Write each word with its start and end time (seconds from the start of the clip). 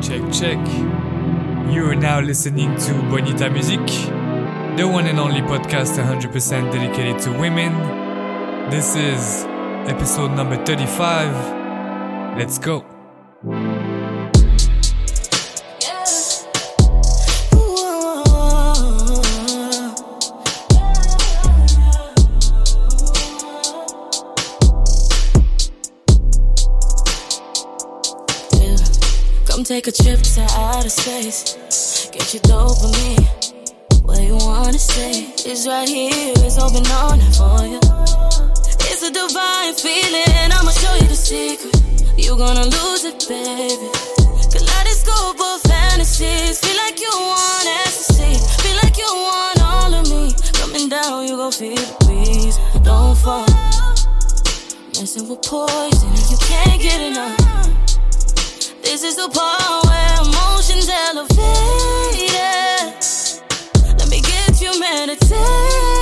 Check, 0.00 0.22
check. 0.32 0.58
You 1.72 1.86
are 1.88 1.94
now 1.94 2.20
listening 2.20 2.76
to 2.76 2.92
Bonita 3.10 3.50
Music, 3.50 3.84
the 4.76 4.86
one 4.86 5.06
and 5.06 5.18
only 5.18 5.40
podcast 5.40 5.96
100% 5.98 6.72
dedicated 6.72 7.20
to 7.22 7.30
women. 7.32 7.72
This 8.70 8.94
is 8.94 9.44
episode 9.88 10.32
number 10.32 10.62
35. 10.64 12.38
Let's 12.38 12.58
go. 12.58 12.95
Take 29.76 29.88
a 29.88 29.92
trip 29.92 30.20
to 30.20 30.40
outer 30.56 30.88
space. 30.88 32.08
Get 32.10 32.32
your 32.32 32.40
dopamine. 32.48 33.26
Where 34.06 34.22
you 34.22 34.36
wanna 34.36 34.78
stay 34.78 35.28
is 35.44 35.66
right 35.68 35.86
here. 35.86 36.32
It's 36.46 36.56
open 36.56 36.86
on 37.04 37.20
it 37.20 37.34
for 37.36 37.60
you. 37.72 37.80
It's 38.88 39.02
a 39.02 39.12
divine 39.12 39.74
feeling. 39.74 40.48
I'ma 40.56 40.70
show 40.70 40.94
you 40.94 41.08
the 41.12 41.20
secret. 41.28 41.76
You 42.16 42.38
gonna 42.38 42.64
lose 42.64 43.04
it, 43.04 43.18
baby. 43.28 43.90
Kaleidoscope 44.54 45.40
of 45.48 45.60
fantasies. 45.68 46.58
Feel 46.64 46.78
like 46.84 46.98
you 46.98 47.12
want 47.12 47.66
ecstasy. 47.84 48.32
Feel 48.62 48.76
like 48.82 48.96
you 48.96 49.10
want 49.28 49.60
all 49.60 49.92
of 49.92 50.08
me. 50.08 50.32
Coming 50.54 50.88
down, 50.88 51.28
you 51.28 51.36
gon' 51.36 51.52
feel 51.52 51.76
the 51.76 51.96
breeze. 52.06 52.56
Don't 52.82 53.14
fall. 53.18 53.44
Messing 54.96 55.28
with 55.28 55.42
poison, 55.42 56.12
you 56.30 56.38
can't 56.48 56.80
get 56.80 57.00
enough. 57.02 57.56
This 58.86 59.02
is 59.02 59.16
the 59.16 59.28
part 59.28 59.84
where 59.84 60.14
emotions 60.22 60.88
elevated. 60.88 61.34
Let 63.98 64.08
me 64.08 64.20
get 64.20 64.60
you 64.60 64.78
meditated. 64.78 65.95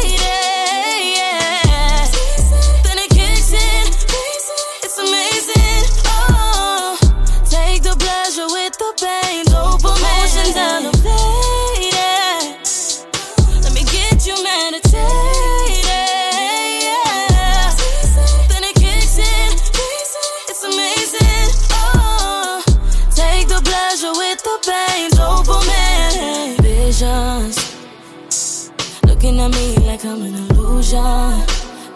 Looking 29.25 29.41
at 29.41 29.53
me 29.53 29.75
like 29.86 30.05
I'm 30.05 30.20
an 30.20 30.34
illusion. 30.34 31.00
Yeah, 31.00 31.47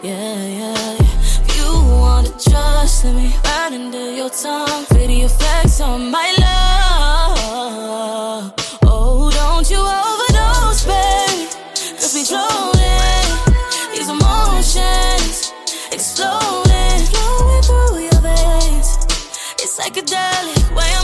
yeah, 0.01 0.97
yeah. 0.97 1.53
You 1.53 1.69
wanna 2.01 2.29
trust 2.29 3.05
me, 3.05 3.35
right 3.45 3.71
under 3.71 4.11
your 4.11 4.31
tongue. 4.31 4.85
Feel 4.85 5.25
effects 5.25 5.79
on 5.79 6.09
my 6.09 6.33
love. 6.39 8.51
Oh, 8.81 9.29
don't 9.29 9.69
you 9.69 9.77
overdose, 9.77 10.85
baby. 10.85 11.49
Cause 12.01 12.15
we 12.15 12.25
floating. 12.25 13.29
These 13.93 14.09
emotions 14.09 15.53
exploding, 15.91 17.05
flowing 17.11 17.61
through 17.61 17.99
your 18.09 18.21
veins. 18.25 18.97
It's 19.61 19.77
psychedelic 19.77 20.73
way 20.75 20.91
I 20.97 20.99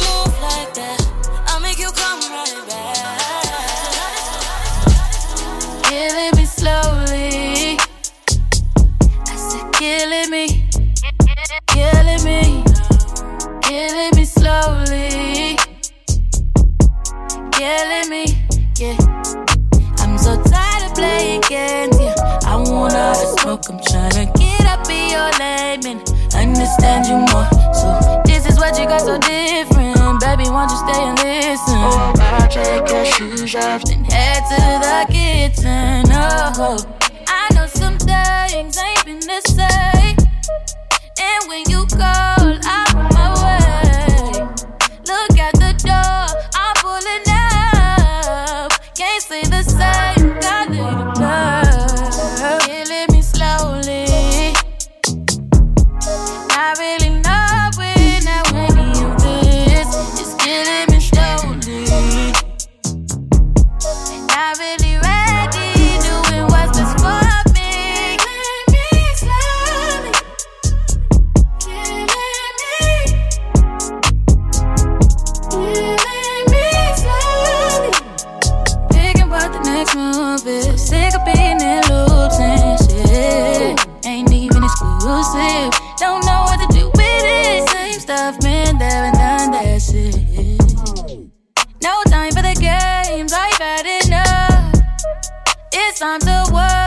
killing 17.66 18.10
me, 18.12 18.26
yeah. 18.78 18.96
I'm 19.98 20.20
so 20.20 20.38
tired 20.44 20.84
of 20.86 20.94
playing 20.94 21.42
games, 21.50 21.98
yeah. 22.00 22.14
I 22.46 22.58
want 22.58 22.94
all 22.94 23.18
the 23.18 23.28
smoke, 23.42 23.66
I'm 23.70 23.80
trying 23.90 24.18
to 24.22 24.26
get 24.38 24.66
up 24.68 24.88
in 24.88 25.10
your 25.10 25.32
lane 25.42 25.82
and 25.90 26.02
understand 26.36 27.08
you 27.10 27.18
more. 27.34 27.50
So 27.74 28.22
this 28.24 28.46
is 28.46 28.60
what 28.60 28.78
you 28.78 28.86
got 28.86 29.02
so 29.02 29.18
different, 29.18 30.22
baby. 30.22 30.46
Won't 30.48 30.70
you 30.70 30.78
stay 30.86 31.02
and 31.10 31.18
listen? 31.18 31.82
Oh, 31.90 32.14
I 32.20 32.48
take 32.54 32.88
your 32.88 33.06
shoes 33.06 33.56
off, 33.56 33.84
then 33.86 34.06
head 34.14 34.44
to 34.52 34.62
the 34.86 35.00
kitchen. 35.10 36.06
Oh, 36.14 36.54
oh. 36.70 36.78
I 37.28 37.50
know 37.56 37.66
some 37.66 37.98
things 37.98 38.78
ain't 38.78 39.06
been 39.06 39.22
the 39.22 39.42
same, 39.58 40.18
and 41.18 41.42
when 41.50 41.64
you 41.72 41.88
call, 41.98 42.60
I'm 42.62 42.85
Don't 86.06 86.24
know 86.24 86.44
what 86.44 86.60
to 86.62 86.68
do 86.78 86.86
with 86.90 87.00
it. 87.02 87.68
Same 87.70 88.00
stuff, 88.00 88.40
been 88.40 88.78
there 88.78 89.06
and 89.06 89.16
done 89.18 89.50
that 89.54 89.82
shit. 89.82 90.14
No 91.82 92.04
time 92.04 92.32
for 92.32 92.44
the 92.44 92.54
games, 92.54 93.34
I've 93.34 93.58
had 93.58 93.88
enough. 94.06 94.76
It's 95.74 95.98
time 95.98 96.20
to 96.20 96.46
work 96.54 96.85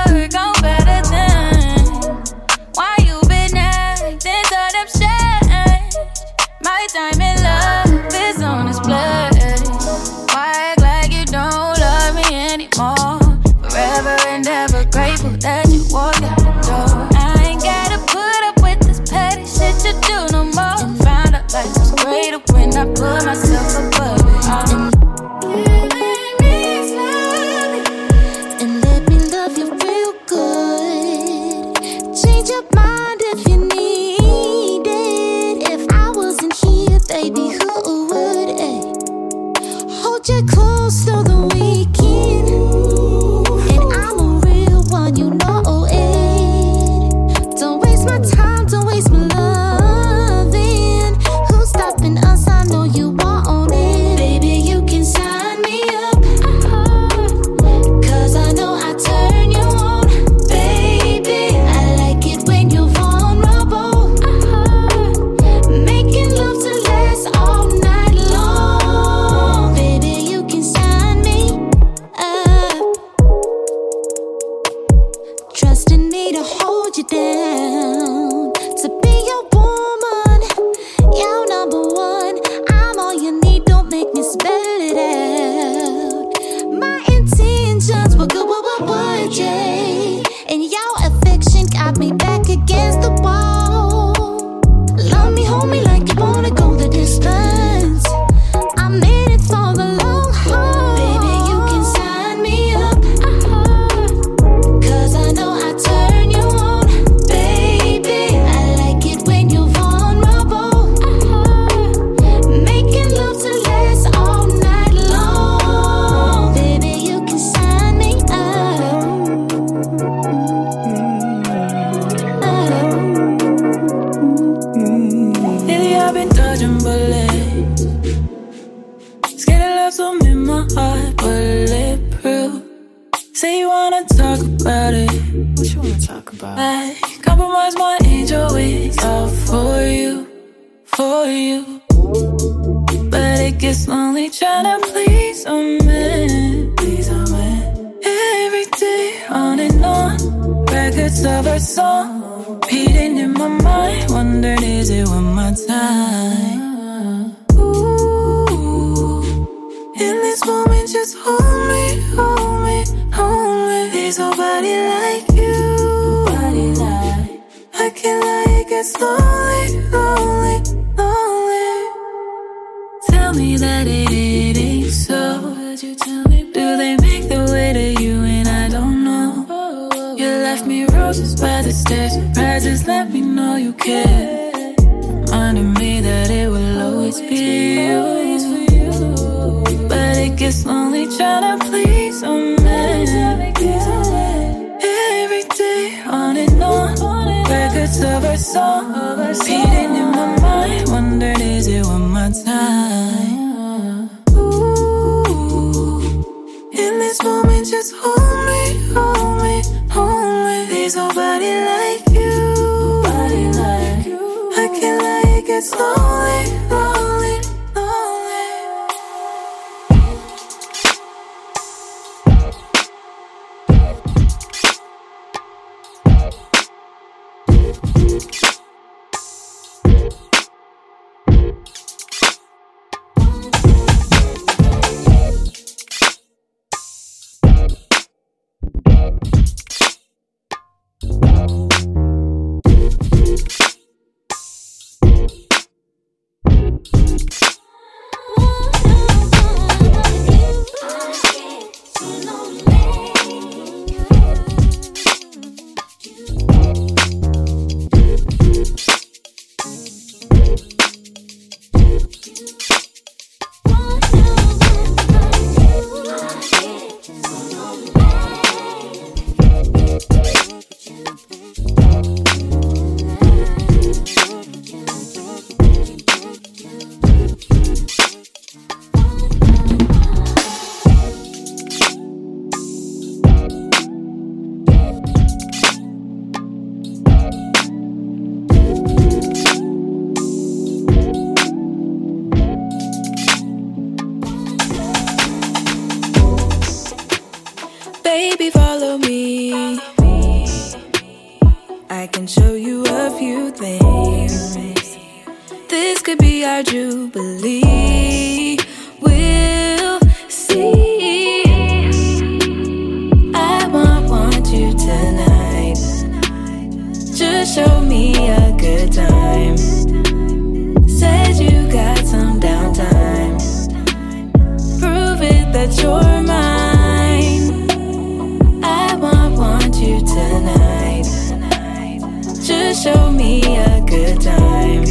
show 332.88 333.10
me 333.10 333.42
a 333.56 333.80
good 333.86 334.20
time. 334.20 334.84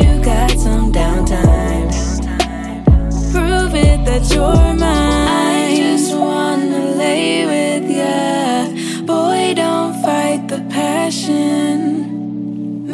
You 0.00 0.24
got 0.24 0.52
some 0.58 0.90
downtime. 0.90 1.90
Prove 3.32 3.74
it 3.74 4.00
that 4.06 4.24
you're 4.32 4.72
mine. 4.84 5.58
I 5.60 5.74
just 5.76 6.14
wanna 6.14 6.82
lay 7.02 7.44
with 7.52 7.86
ya. 8.00 8.22
Boy, 9.12 9.52
don't 9.54 9.92
fight 10.02 10.48
the 10.48 10.60
passion. 10.70 11.76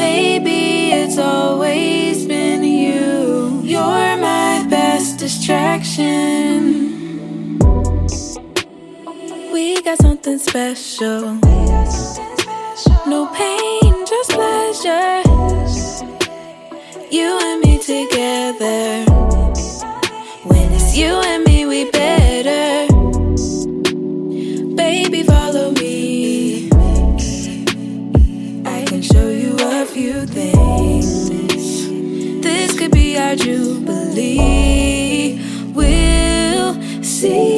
Maybe 0.04 0.90
it's 1.00 1.18
always 1.18 2.26
been 2.26 2.64
you. 2.64 3.60
You're 3.62 4.16
my 4.30 4.66
best 4.68 5.18
distraction. 5.18 6.54
We 9.52 9.82
got 9.82 9.98
something 9.98 10.38
special. 10.38 11.38
No 13.09 13.27
pain, 13.29 14.05
just 14.07 14.33
pleasure. 14.33 15.23
You 17.11 17.38
and 17.41 17.61
me 17.62 17.79
together. 17.79 19.03
When 20.45 20.71
it's 20.75 20.95
you 20.95 21.15
and 21.25 21.43
me, 21.45 21.65
we 21.65 21.91
better. 21.91 22.87
Baby, 24.77 25.23
follow 25.23 25.71
me. 25.71 26.69
I 28.67 28.85
can 28.85 29.00
show 29.00 29.31
you 29.31 29.57
a 29.59 29.87
few 29.87 30.27
things. 30.27 31.31
This 32.43 32.79
could 32.79 32.91
be 32.91 33.17
our 33.17 33.37
jubilee. 33.37 35.41
We'll 35.73 36.75
see. 37.03 37.58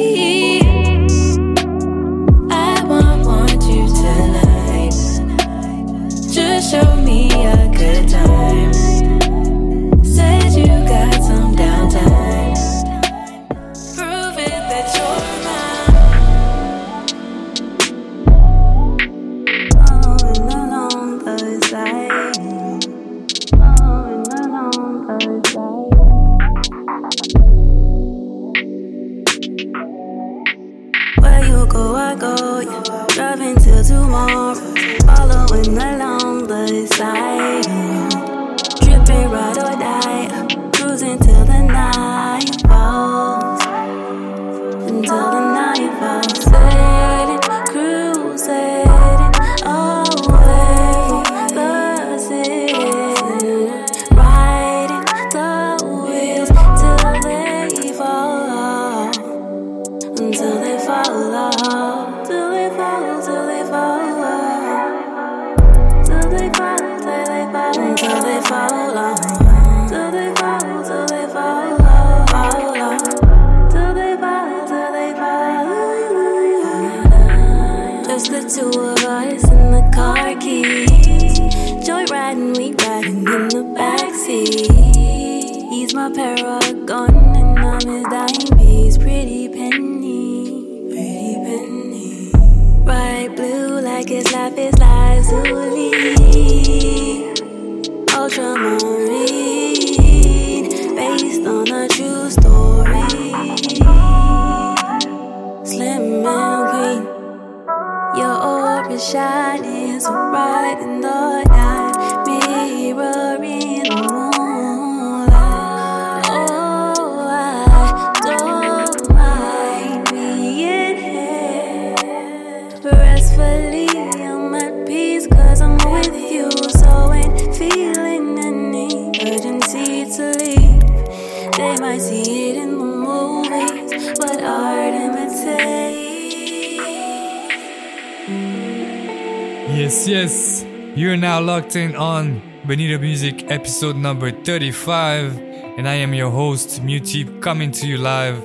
Yes. 140.07 140.65
You're 140.95 141.15
now 141.15 141.39
locked 141.41 141.75
in 141.75 141.95
on 141.95 142.41
Bonita 142.65 142.97
Music 142.97 143.49
episode 143.51 143.95
number 143.95 144.31
35, 144.31 145.37
and 145.37 145.87
I 145.87 145.95
am 145.95 146.13
your 146.13 146.31
host, 146.31 146.81
Muteep, 146.81 147.41
coming 147.41 147.71
to 147.73 147.87
you 147.87 147.97
live 147.97 148.37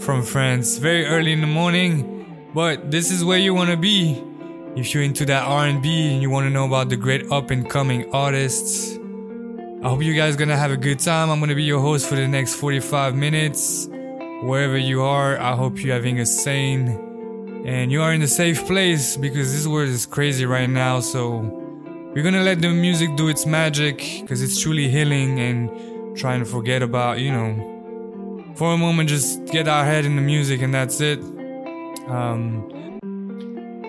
from 0.00 0.22
France 0.22 0.78
very 0.78 1.04
early 1.06 1.32
in 1.32 1.40
the 1.40 1.46
morning. 1.46 2.50
But 2.54 2.90
this 2.90 3.10
is 3.10 3.24
where 3.24 3.38
you 3.38 3.52
want 3.52 3.70
to 3.70 3.76
be 3.76 4.22
if 4.74 4.94
you're 4.94 5.02
into 5.02 5.26
that 5.26 5.44
R&B 5.44 6.12
and 6.12 6.22
you 6.22 6.30
want 6.30 6.46
to 6.46 6.50
know 6.50 6.66
about 6.66 6.88
the 6.88 6.96
great 6.96 7.30
up 7.30 7.50
and 7.50 7.68
coming 7.68 8.10
artists. 8.12 8.98
I 9.82 9.88
hope 9.90 10.02
you 10.02 10.14
guys 10.14 10.36
gonna 10.36 10.56
have 10.56 10.70
a 10.70 10.76
good 10.76 10.98
time. 10.98 11.30
I'm 11.30 11.40
gonna 11.40 11.54
be 11.54 11.64
your 11.64 11.80
host 11.80 12.08
for 12.08 12.14
the 12.14 12.26
next 12.26 12.54
45 12.54 13.14
minutes. 13.14 13.86
Wherever 14.42 14.78
you 14.78 15.02
are, 15.02 15.38
I 15.38 15.54
hope 15.56 15.82
you're 15.82 15.94
having 15.94 16.20
a 16.20 16.26
sane 16.26 17.11
and 17.64 17.92
you 17.92 18.02
are 18.02 18.12
in 18.12 18.22
a 18.22 18.26
safe 18.26 18.66
place 18.66 19.16
because 19.16 19.52
this 19.52 19.66
world 19.66 19.88
is 19.88 20.06
crazy 20.06 20.46
right 20.46 20.68
now. 20.68 21.00
So 21.00 21.38
we're 22.14 22.22
gonna 22.22 22.42
let 22.42 22.60
the 22.60 22.68
music 22.70 23.16
do 23.16 23.28
its 23.28 23.46
magic 23.46 23.98
because 24.20 24.42
it's 24.42 24.60
truly 24.60 24.88
healing 24.88 25.38
and 25.40 26.16
trying 26.16 26.40
to 26.40 26.44
forget 26.44 26.82
about, 26.82 27.20
you 27.20 27.30
know, 27.30 28.52
for 28.56 28.74
a 28.74 28.76
moment, 28.76 29.08
just 29.08 29.44
get 29.46 29.68
our 29.68 29.84
head 29.84 30.04
in 30.04 30.16
the 30.16 30.22
music 30.22 30.60
and 30.60 30.74
that's 30.74 31.00
it. 31.00 31.20
Um, 32.08 33.00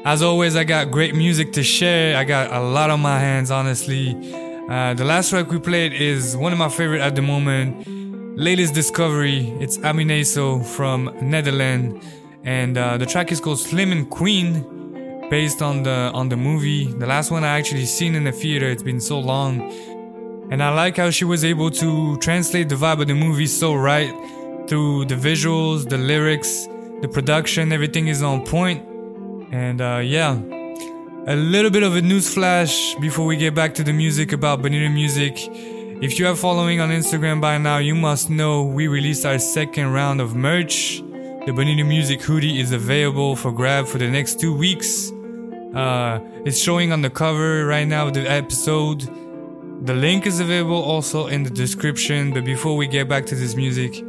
as 0.06 0.22
always, 0.22 0.56
I 0.56 0.63
got 0.63 0.92
great 0.92 1.15
music 1.15 1.53
to 1.53 1.63
share. 1.63 2.18
I 2.18 2.24
got 2.24 2.51
a 2.51 2.60
lot 2.60 2.89
on 2.89 3.00
my 3.00 3.20
hands, 3.20 3.51
honestly. 3.51 4.12
Uh, 4.70 4.94
the 4.94 5.03
last 5.03 5.30
track 5.30 5.50
we 5.50 5.60
played 5.60 5.94
is 5.94 6.38
one 6.38 6.53
of 6.53 6.60
my 6.60 6.70
favorite 6.70 7.01
at 7.01 7.15
the 7.15 7.22
moment. 7.22 7.88
Latest 8.38 8.74
discovery. 8.74 9.50
It's 9.60 9.77
Aminaso 9.80 10.65
from 10.65 11.13
Netherlands, 11.22 12.06
and 12.43 12.77
uh, 12.77 12.97
the 12.97 13.05
track 13.05 13.31
is 13.31 13.39
called 13.39 13.59
Slim 13.59 13.91
and 13.91 14.09
Queen, 14.09 15.27
based 15.29 15.62
on 15.62 15.83
the 15.83 16.12
on 16.13 16.29
the 16.29 16.38
movie. 16.38 16.85
The 16.85 17.05
last 17.05 17.31
one 17.31 17.43
I 17.43 17.57
actually 17.57 17.85
seen 17.85 18.15
in 18.15 18.23
the 18.23 18.31
theater. 18.31 18.67
It's 18.69 18.83
been 18.83 19.00
so 19.00 19.19
long, 19.19 19.62
and 20.51 20.62
I 20.62 20.69
like 20.73 20.97
how 20.97 21.09
she 21.09 21.25
was 21.25 21.43
able 21.43 21.71
to 21.71 22.17
translate 22.17 22.69
the 22.69 22.75
vibe 22.75 23.01
of 23.01 23.07
the 23.07 23.15
movie 23.15 23.47
so 23.47 23.73
right 23.73 24.13
through 24.67 25.05
the 25.05 25.15
visuals, 25.15 25.89
the 25.89 25.97
lyrics, 25.97 26.67
the 27.01 27.07
production. 27.07 27.71
Everything 27.71 28.07
is 28.07 28.21
on 28.21 28.45
point. 28.45 28.81
and 29.51 29.81
uh, 29.81 30.01
yeah. 30.03 30.39
A 31.25 31.35
little 31.35 31.71
bit 31.71 31.83
of 31.83 31.95
a 31.95 32.01
news 32.01 32.33
flash 32.33 32.95
before 32.95 33.25
we 33.25 33.38
get 33.38 33.55
back 33.55 33.73
to 33.75 33.83
the 33.83 33.93
music 33.93 34.33
about 34.33 34.62
Bonita 34.62 34.89
Music. 34.89 35.33
If 36.01 36.19
you 36.19 36.27
are 36.27 36.35
following 36.35 36.81
on 36.81 36.89
Instagram 36.89 37.39
by 37.39 37.57
now, 37.57 37.77
you 37.77 37.95
must 37.95 38.29
know 38.29 38.63
we 38.63 38.88
released 38.89 39.25
our 39.25 39.39
second 39.39 39.93
round 39.93 40.19
of 40.19 40.35
merch. 40.35 41.01
The 41.45 41.51
Bonita 41.51 41.83
Music 41.83 42.21
hoodie 42.21 42.62
is 42.62 42.71
available 42.71 43.35
for 43.35 43.51
grab 43.51 43.85
for 43.85 43.97
the 43.97 44.09
next 44.09 44.39
two 44.39 44.55
weeks. 44.55 45.12
Uh, 45.75 46.21
it's 46.45 46.57
showing 46.57 46.93
on 46.93 47.01
the 47.01 47.09
cover 47.09 47.65
right 47.65 47.85
now 47.85 48.07
of 48.07 48.13
the 48.13 48.21
episode. 48.21 49.01
The 49.85 49.93
link 49.93 50.25
is 50.25 50.39
available 50.39 50.81
also 50.81 51.27
in 51.27 51.43
the 51.43 51.50
description. 51.50 52.33
But 52.33 52.45
before 52.45 52.77
we 52.77 52.88
get 52.88 53.09
back 53.09 53.25
to 53.25 53.35
this 53.35 53.55
music, 53.55 54.01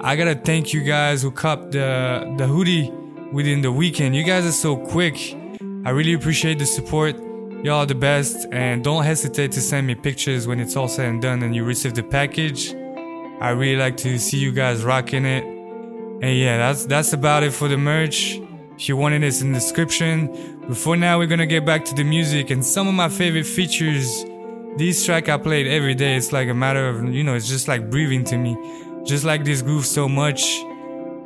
I 0.00 0.16
gotta 0.16 0.34
thank 0.34 0.72
you 0.72 0.80
guys 0.80 1.20
who 1.20 1.30
copped 1.30 1.72
the 1.72 2.34
the 2.38 2.46
hoodie 2.46 2.90
within 3.30 3.60
the 3.60 3.70
weekend. 3.70 4.16
You 4.16 4.24
guys 4.24 4.46
are 4.46 4.50
so 4.50 4.78
quick. 4.78 5.36
I 5.84 5.90
really 5.90 6.14
appreciate 6.14 6.58
the 6.58 6.64
support. 6.64 7.14
Y'all 7.62 7.80
are 7.80 7.86
the 7.86 7.94
best, 7.94 8.46
and 8.52 8.82
don't 8.82 9.04
hesitate 9.04 9.52
to 9.52 9.60
send 9.60 9.86
me 9.86 9.94
pictures 9.96 10.46
when 10.46 10.58
it's 10.58 10.76
all 10.76 10.88
said 10.88 11.10
and 11.10 11.20
done 11.20 11.42
and 11.42 11.54
you 11.54 11.62
receive 11.62 11.92
the 11.92 12.02
package. 12.02 12.72
I 13.38 13.50
really 13.50 13.76
like 13.76 13.98
to 13.98 14.18
see 14.18 14.38
you 14.38 14.50
guys 14.50 14.82
rocking 14.82 15.26
it. 15.26 15.59
And 16.22 16.36
yeah, 16.36 16.58
that's 16.58 16.84
that's 16.84 17.12
about 17.12 17.42
it 17.42 17.52
for 17.52 17.68
the 17.68 17.78
merch. 17.78 18.38
If 18.76 18.88
you 18.88 18.96
wanted 18.96 19.22
it's 19.22 19.40
in 19.40 19.52
the 19.52 19.58
description. 19.58 20.58
But 20.68 20.76
for 20.76 20.96
now, 20.96 21.18
we're 21.18 21.26
gonna 21.26 21.46
get 21.46 21.64
back 21.64 21.84
to 21.86 21.94
the 21.94 22.04
music 22.04 22.50
and 22.50 22.64
some 22.64 22.86
of 22.88 22.94
my 22.94 23.08
favorite 23.08 23.46
features. 23.46 24.24
These 24.76 25.04
track 25.04 25.28
I 25.28 25.38
played 25.38 25.66
every 25.66 25.94
day. 25.94 26.16
It's 26.16 26.32
like 26.32 26.48
a 26.48 26.54
matter 26.54 26.88
of 26.88 27.12
you 27.12 27.24
know, 27.24 27.34
it's 27.34 27.48
just 27.48 27.68
like 27.68 27.90
breathing 27.90 28.24
to 28.24 28.36
me. 28.36 28.56
Just 29.04 29.24
like 29.24 29.44
this 29.44 29.62
groove 29.62 29.86
so 29.86 30.08
much. 30.08 30.42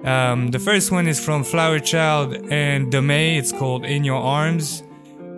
Um, 0.04 0.50
the 0.50 0.58
first 0.58 0.92
one 0.92 1.08
is 1.08 1.18
from 1.18 1.42
Flower 1.44 1.80
Child 1.80 2.52
and 2.52 2.92
May. 3.06 3.36
It's 3.36 3.52
called 3.52 3.84
In 3.84 4.04
Your 4.04 4.20
Arms. 4.20 4.82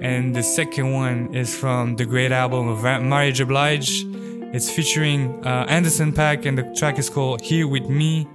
And 0.02 0.36
the 0.36 0.42
second 0.42 0.92
one 0.92 1.34
is 1.34 1.56
from 1.56 1.96
the 1.96 2.04
great 2.04 2.30
album 2.30 2.68
of 2.68 2.82
Mary 2.82 3.32
J. 3.32 3.44
Blige. 3.44 4.04
It's 4.52 4.70
featuring 4.70 5.44
uh, 5.46 5.64
Anderson 5.68 6.12
.Paak 6.12 6.44
and 6.44 6.58
the 6.58 6.74
track 6.74 6.98
is 6.98 7.08
called 7.08 7.40
Here 7.40 7.66
With 7.66 7.88
Me. 7.88 8.28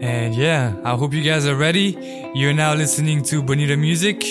And 0.00 0.34
yeah, 0.34 0.74
I 0.84 0.94
hope 0.96 1.14
you 1.14 1.22
guys 1.22 1.46
are 1.46 1.56
ready. 1.56 1.96
You're 2.34 2.52
now 2.52 2.74
listening 2.74 3.22
to 3.24 3.42
Bonita 3.42 3.76
Music. 3.76 4.22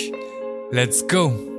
Let's 0.70 1.02
go. 1.02 1.55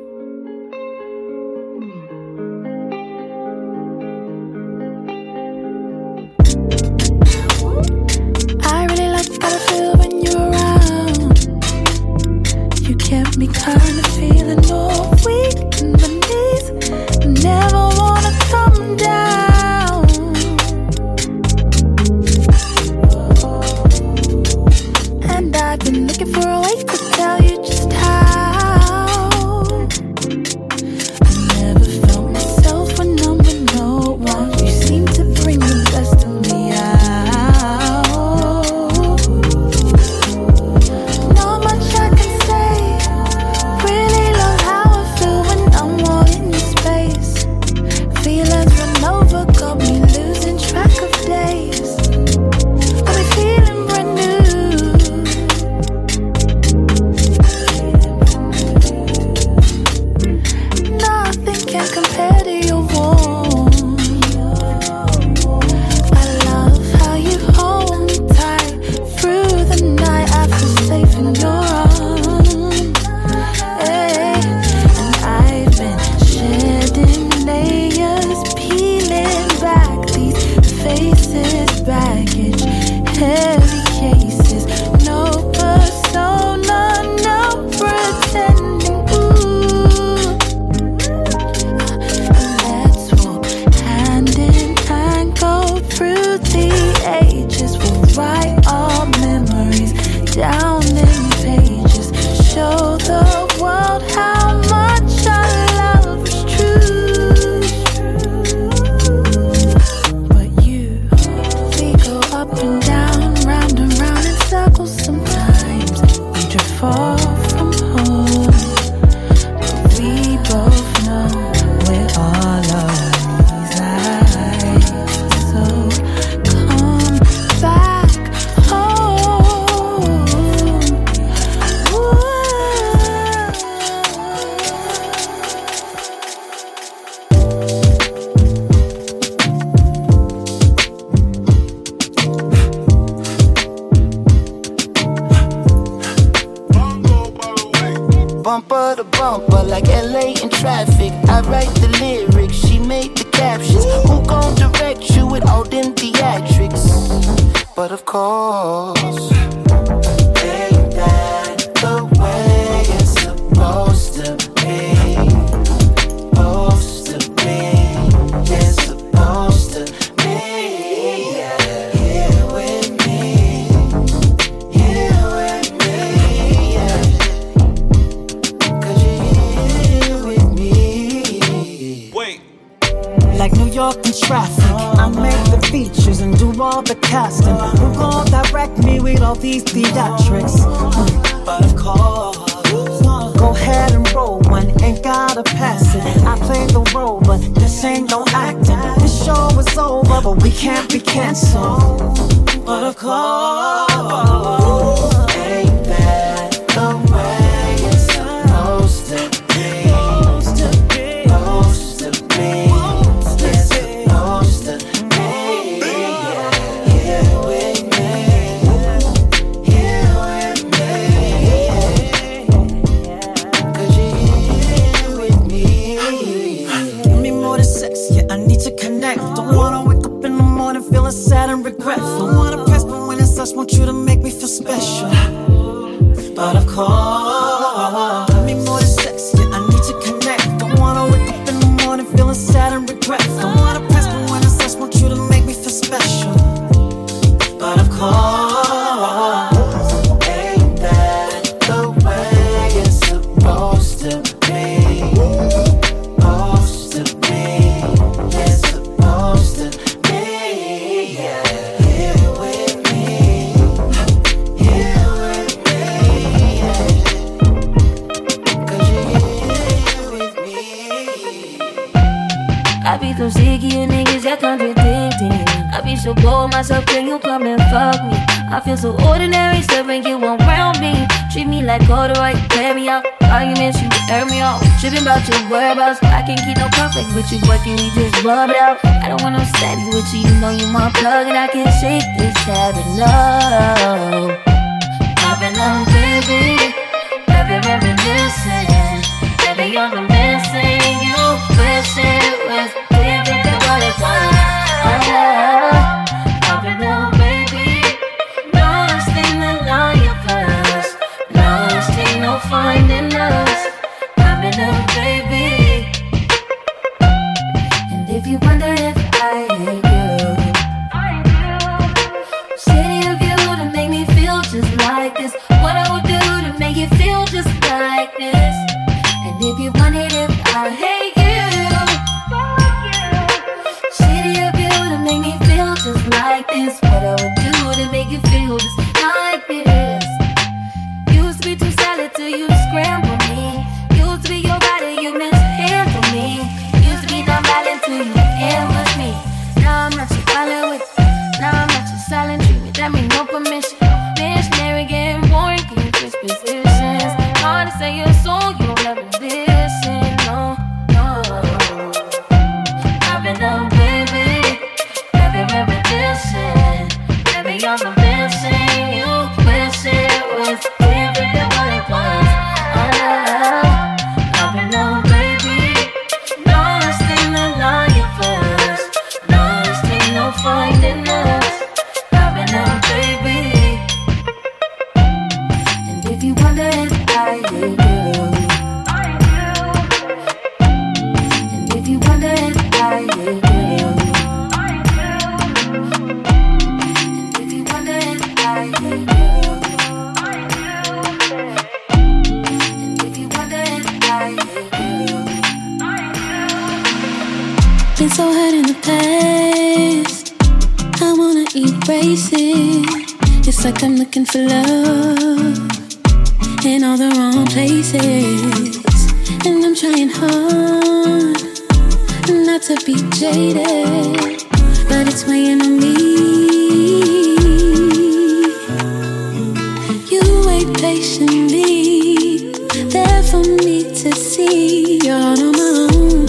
patiently 430.77 432.51
there 432.89 433.23
for 433.23 433.43
me 433.63 433.83
to 433.83 434.11
see 434.13 434.99
you're 435.03 435.15
on 435.15 435.51
my 435.51 435.87
own. 435.91 436.27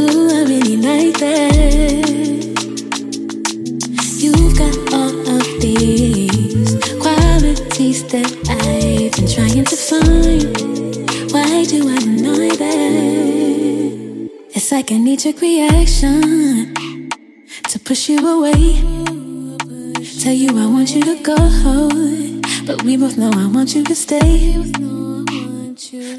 Ooh, 0.00 0.28
I 0.30 0.42
really 0.48 0.76
like 0.76 1.18
that. 1.18 2.44
You've 4.18 4.58
got 4.58 4.76
all 4.92 5.14
of 5.36 5.46
these 5.60 6.74
qualities 7.00 8.04
that 8.08 8.30
I've 8.48 9.12
been 9.16 9.28
trying 9.28 9.64
to 9.64 9.76
find. 9.76 11.32
Why 11.32 11.64
do 11.64 11.88
I 11.88 11.98
deny 11.98 12.56
that? 12.56 14.30
It's 14.54 14.72
like 14.72 14.90
a 14.90 14.98
knee 14.98 15.16
jerk 15.16 15.40
reaction 15.40 17.10
to 17.68 17.78
push 17.78 18.08
you 18.08 18.18
away. 18.26 18.82
Tell 20.20 20.32
you 20.32 20.58
I 20.58 20.66
want 20.66 20.94
you 20.94 21.02
to 21.02 21.22
go. 21.22 22.23
But 22.66 22.82
we 22.82 22.96
both 22.96 23.18
know 23.18 23.30
I 23.30 23.46
want 23.46 23.74
you 23.74 23.84
to 23.84 23.94
stay. 23.94 24.54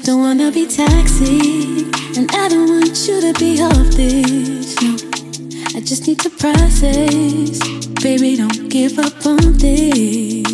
Don't 0.04 0.20
wanna 0.20 0.52
be 0.52 0.64
toxic, 0.66 2.16
and 2.16 2.30
I 2.32 2.48
don't 2.48 2.68
want 2.70 2.96
you 3.08 3.20
to 3.20 3.32
be 3.38 3.60
off 3.60 3.88
this. 3.96 4.80
No, 4.80 4.94
I 5.76 5.80
just 5.80 6.06
need 6.06 6.20
to 6.20 6.30
process. 6.30 7.58
Baby, 8.00 8.36
don't 8.36 8.68
give 8.68 8.96
up 8.98 9.26
on 9.26 9.58
this. 9.58 10.46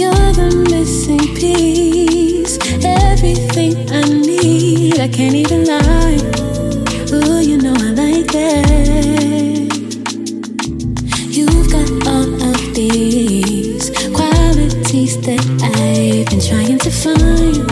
You're 0.00 0.32
the 0.40 0.66
missing 0.70 1.34
piece, 1.34 2.58
everything 2.84 3.90
I 3.90 4.02
need. 4.02 5.00
I 5.00 5.08
can't 5.08 5.34
even 5.34 5.64
lie. 5.64 6.20
Ooh, 7.10 7.40
you 7.40 7.56
know 7.56 7.74
I 7.74 7.90
like 7.92 8.26
that. 8.32 9.55
that 15.22 15.40
I've 15.62 16.26
been 16.30 16.40
trying 16.40 16.78
to 16.78 16.90
find. 16.90 17.65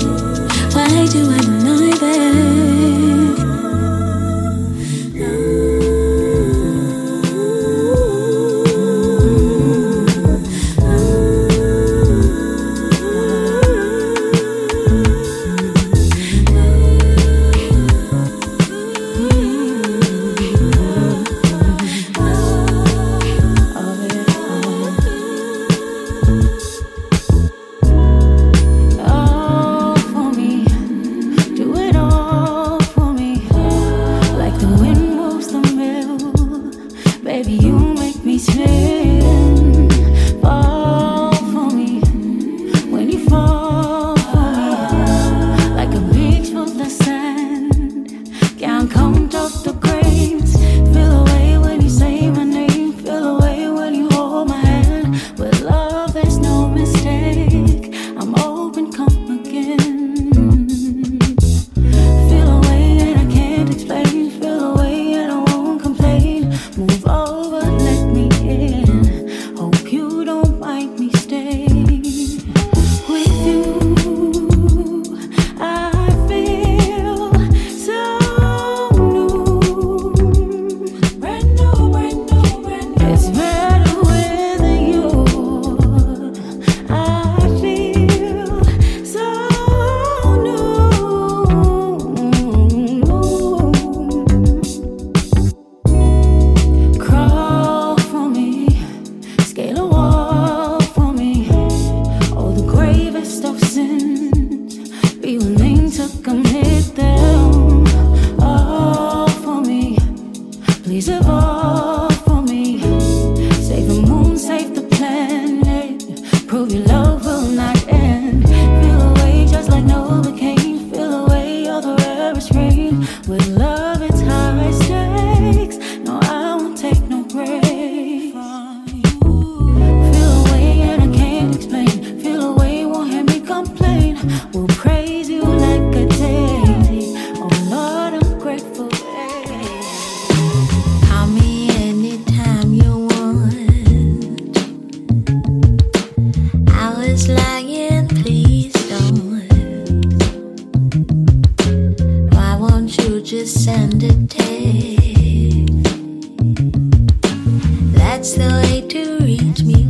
The 158.25 158.49
way 158.63 158.81
to 158.89 159.19
reach 159.23 159.63
me. 159.65 159.85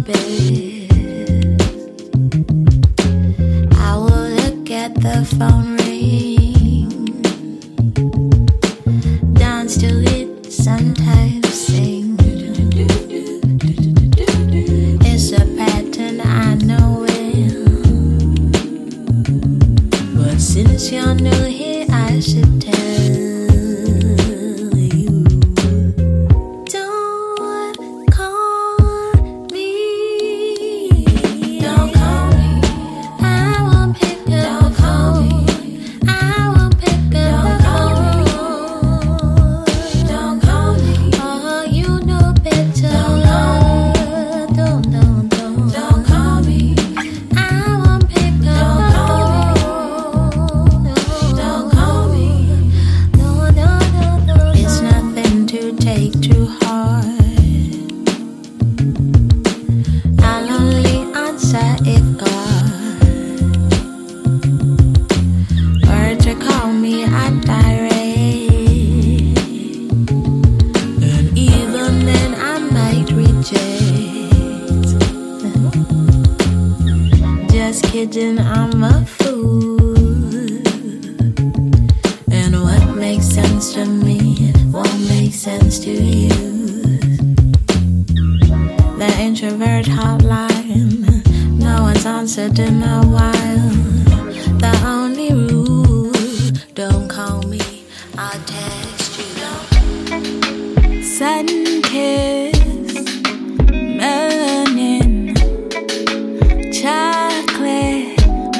I 3.78 3.96
will 3.96 4.28
look 4.28 4.70
at 4.72 4.92
the 4.96 5.24
phone. 5.38 5.73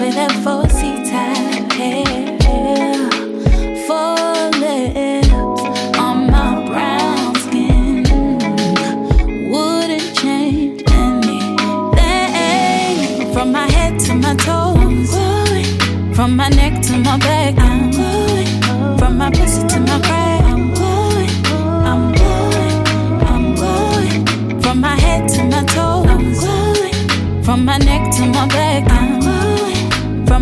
With 0.05 0.15
that 0.17 0.33
foxy 0.45 0.93
type 1.11 1.73
hair, 1.73 3.11
full 3.87 4.51
lips 4.61 5.63
on 5.99 6.17
my 6.31 6.51
brown 6.69 7.35
skin. 7.37 8.05
Wouldn't 9.51 10.15
change 10.17 10.83
anything 10.91 11.57
from 13.33 13.53
my 13.53 13.67
head 13.71 13.99
to 14.01 14.15
my 14.15 14.35
toes, 14.37 15.15
from 16.15 16.37
my 16.37 16.49
neck 16.51 16.83
to 16.83 16.99
my 16.99 17.17
back. 17.19 17.64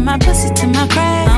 My 0.04 0.18
pussy 0.18 0.52
to 0.54 0.66
my 0.66 0.86
crack. 0.88 1.31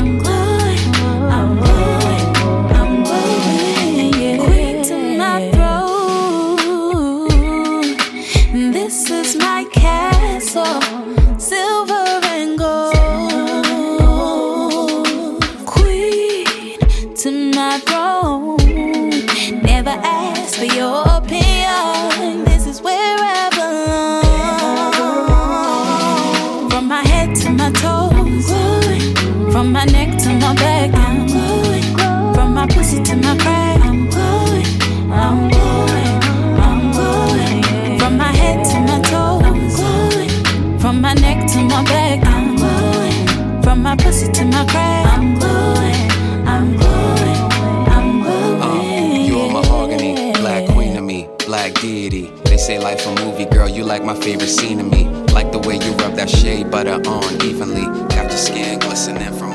You 53.74 53.82
like 53.82 54.04
my 54.04 54.14
favorite 54.14 54.50
scene 54.50 54.78
of 54.78 54.86
me. 54.86 55.08
Like 55.34 55.50
the 55.50 55.58
way 55.58 55.74
you 55.74 55.90
rub 55.94 56.14
that 56.14 56.30
shea 56.30 56.62
butter 56.62 57.00
on 57.10 57.42
evenly. 57.42 57.82
Got 58.14 58.30
your 58.30 58.38
skin 58.38 58.78
glistening 58.78 59.32
from 59.32 59.53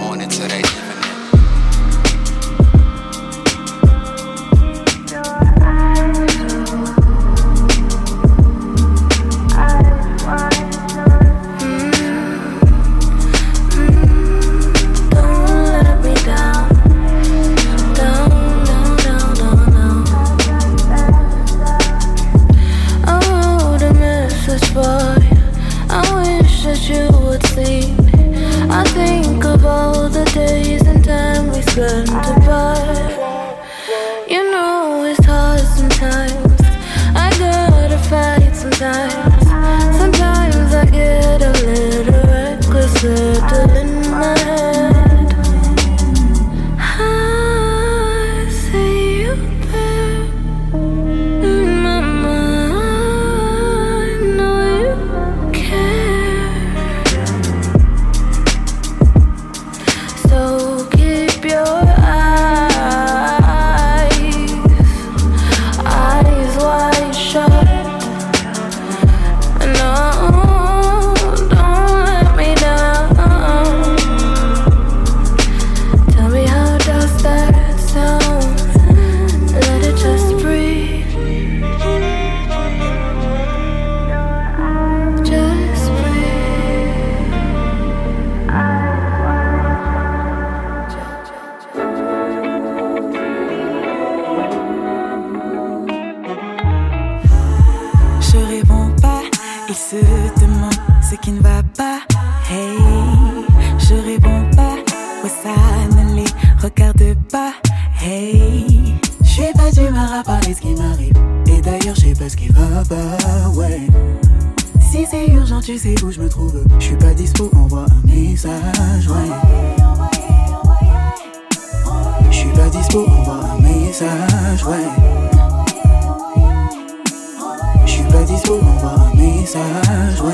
dispo, 128.30 128.60
envoie 128.62 128.92
un 128.92 129.18
message, 129.18 130.22
ouais. 130.22 130.34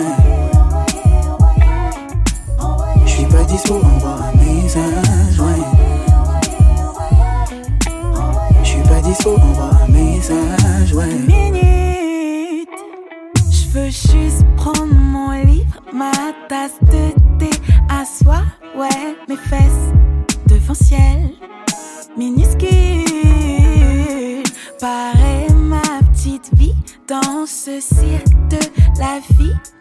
Je 3.05 3.10
suis 3.10 3.25
pas 3.25 3.43
dispo, 3.43 3.75
envoie 3.75 4.17
un 4.25 4.36
message, 4.38 5.39
ouais. 5.39 5.63
Je 8.63 8.67
suis 8.67 8.81
pas 8.81 8.99
dispo, 9.01 9.36
envoie 9.36 9.71
un 9.81 9.88
message, 9.88 10.93
ouais. 10.93 11.15
minute. 11.25 12.69
Je 13.49 13.69
veux 13.69 13.89
juste 13.89 14.45
prendre 14.58 14.93
mon 14.93 15.31
livre, 15.31 15.79
ma 15.93 16.12
tasse 16.49 16.77
de 16.81 17.13
thé, 17.39 17.49
asseoir, 17.89 18.43
ouais, 18.77 19.15
mes 19.29 19.38
fesses 19.38 19.93
devant 20.47 20.73
ciel 20.73 21.31
minuscule. 22.17 22.64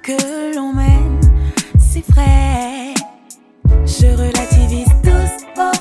Que 0.04 0.54
l'on 0.54 0.72
mène. 0.74 1.20
C'est 1.78 2.06
vrai, 2.10 2.94
je 3.86 4.06
relativise 4.06 4.92
doucement. 5.02 5.72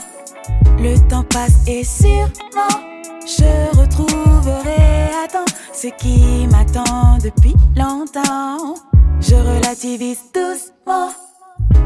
Le 0.79 0.97
temps 1.09 1.23
passe 1.23 1.67
et 1.67 1.83
sûrement 1.83 2.79
je 3.25 3.77
retrouverai 3.77 5.09
à 5.23 5.27
temps 5.27 5.53
ce 5.73 5.87
qui 5.87 6.47
m'attend 6.47 7.17
depuis 7.21 7.55
longtemps. 7.75 8.75
Je 9.19 9.35
relativise 9.35 10.19
doucement. 10.33 11.09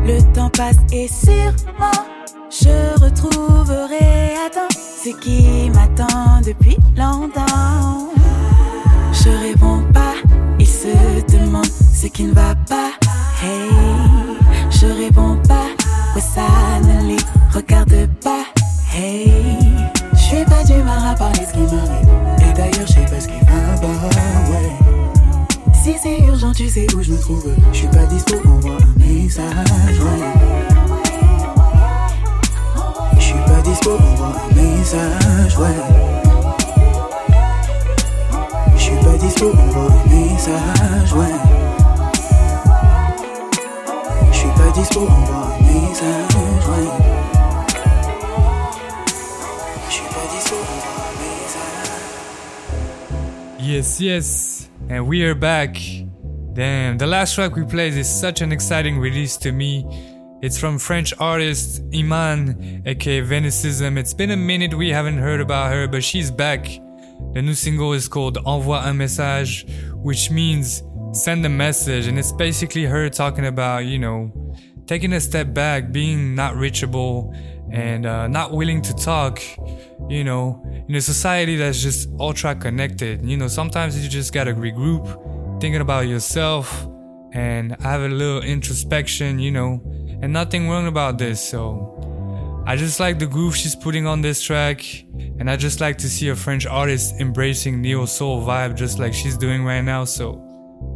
Le 0.05 0.21
temps 0.33 0.51
passe 0.51 0.77
et 0.91 1.07
sûrement 1.07 2.03
je 2.51 3.03
retrouverai 3.03 4.35
à 4.45 4.49
temps 4.51 4.69
ce 4.69 5.09
qui 5.09 5.71
m'attend 5.71 6.41
depuis 6.45 6.77
longtemps. 6.95 8.09
Je 9.11 9.29
réponds 9.29 9.83
pas, 9.91 10.13
se 10.67 11.37
demande 11.37 11.65
ce 11.93 12.07
qui 12.07 12.23
ne 12.25 12.33
va 12.33 12.53
pas. 12.69 12.91
Hey, 13.43 13.69
je 14.69 14.87
réponds 14.87 15.37
pas, 15.47 15.67
ouais 16.15 16.21
ça 16.21 16.47
ne 16.83 17.07
les 17.07 17.17
regarde 17.53 18.07
pas. 18.23 18.43
Hey, 18.93 19.31
je 20.13 20.17
suis 20.17 20.45
pas 20.45 20.63
du 20.63 20.73
mal 20.83 21.07
à 21.07 21.13
parler 21.13 21.45
ce 21.47 21.53
qui 21.53 21.59
m'arrive. 21.59 22.09
Et 22.39 22.53
d'ailleurs, 22.53 22.87
je 22.87 22.93
sais 22.93 23.05
pas 23.05 23.19
ce 23.19 23.27
qui 23.27 23.39
va 23.45 23.77
pas, 23.79 23.87
ouais. 24.51 24.71
Si 25.73 25.95
c'est 26.01 26.19
urgent, 26.25 26.51
tu 26.51 26.67
sais 26.67 26.87
où 26.95 27.01
je 27.01 27.11
me 27.11 27.19
trouve. 27.19 27.47
Je 27.71 27.77
suis 27.77 27.87
pas 27.87 28.05
dispo, 28.05 28.35
envoie 28.45 28.71
un 28.71 28.99
message, 28.99 29.99
ouais. 29.99 30.21
Je 33.17 33.23
suis 33.23 33.33
pas 33.33 33.61
dispo, 33.63 33.91
envoie 33.91 34.35
un 34.51 34.55
message, 34.55 35.57
ouais. 35.57 36.16
Suis 38.87 38.95
pas 39.03 39.17
dispo, 39.17 39.51
envoie 39.51 39.91
un 39.91 40.05
message. 40.07 41.13
Ouais. 41.13 41.25
Je 44.31 44.47
pas 44.57 44.71
dispo, 44.73 45.01
envoie. 45.01 45.47
Ouais. 46.69 46.87
Yes, 53.59 53.99
yes, 53.99 54.69
and 54.89 55.05
we 55.05 55.23
are 55.23 55.35
back. 55.35 55.77
Damn, 56.53 56.97
the 56.97 57.07
last 57.07 57.35
track 57.35 57.57
we 57.57 57.65
played 57.65 57.93
is 57.93 58.07
such 58.07 58.41
an 58.41 58.53
exciting 58.53 58.99
release 58.99 59.35
to 59.39 59.51
me. 59.51 59.85
It's 60.41 60.57
from 60.57 60.79
French 60.79 61.13
artist 61.19 61.81
Iman, 61.93 62.83
aka 62.85 63.21
Venicism. 63.21 63.97
It's 63.97 64.13
been 64.13 64.31
a 64.31 64.37
minute 64.37 64.73
we 64.73 64.91
haven't 64.91 65.17
heard 65.17 65.41
about 65.41 65.73
her, 65.73 65.89
but 65.89 66.05
she's 66.05 66.31
back. 66.31 66.79
The 67.33 67.41
new 67.41 67.53
single 67.53 67.93
is 67.93 68.07
called 68.07 68.37
Envoie 68.45 68.85
un 68.85 68.97
message, 68.97 69.65
which 69.93 70.31
means 70.31 70.83
send 71.13 71.45
a 71.45 71.49
message, 71.49 72.07
and 72.07 72.17
it's 72.17 72.31
basically 72.31 72.85
her 72.85 73.09
talking 73.09 73.45
about, 73.45 73.85
you 73.85 73.99
know, 73.99 74.31
taking 74.85 75.13
a 75.13 75.19
step 75.19 75.53
back, 75.53 75.91
being 75.91 76.35
not 76.35 76.55
reachable, 76.55 77.33
and 77.71 78.05
uh, 78.05 78.27
not 78.27 78.53
willing 78.53 78.81
to 78.81 78.93
talk. 78.95 79.41
You 80.09 80.23
know, 80.23 80.63
in 80.87 80.95
a 80.95 81.01
society 81.01 81.57
that's 81.57 81.81
just 81.81 82.09
ultra 82.19 82.55
connected, 82.55 83.27
you 83.27 83.35
know, 83.35 83.47
sometimes 83.47 84.01
you 84.01 84.09
just 84.09 84.33
gotta 84.33 84.53
regroup, 84.53 85.05
thinking 85.59 85.81
about 85.81 86.07
yourself, 86.07 86.87
and 87.33 87.75
have 87.81 88.01
a 88.01 88.07
little 88.07 88.41
introspection, 88.41 89.39
you 89.39 89.51
know, 89.51 89.81
and 90.21 90.31
nothing 90.31 90.69
wrong 90.69 90.87
about 90.87 91.17
this. 91.17 91.41
So, 91.41 91.96
I 92.67 92.75
just 92.75 92.99
like 92.99 93.17
the 93.17 93.25
groove 93.25 93.55
she's 93.55 93.77
putting 93.77 94.05
on 94.05 94.21
this 94.21 94.41
track, 94.41 94.83
and 95.39 95.49
I 95.49 95.55
just 95.55 95.79
like 95.79 95.97
to 95.99 96.09
see 96.09 96.27
a 96.27 96.35
French 96.35 96.65
artist 96.65 97.15
embracing 97.21 97.81
neo 97.81 98.05
soul 98.05 98.41
vibe 98.41 98.75
just 98.75 98.99
like 98.99 99.13
she's 99.13 99.37
doing 99.37 99.63
right 99.63 99.79
now. 99.79 100.03
So, 100.03 100.43